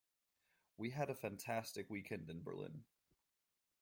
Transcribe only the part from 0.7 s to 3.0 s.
We had a fantastic weekend in Berlin.